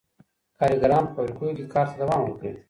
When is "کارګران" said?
0.57-1.03